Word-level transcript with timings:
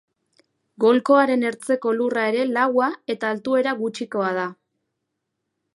Golkoaren 0.83 1.43
ertzeko 1.49 1.93
lurra 1.99 2.23
ere 2.31 2.47
laua 2.55 2.89
eta 3.15 3.33
altuera 3.35 3.75
gutxikoa 3.83 4.35
da. 4.41 4.49